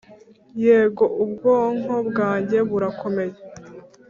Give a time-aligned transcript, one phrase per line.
[0.65, 3.35] yego ubwonko bwanjye burakomeye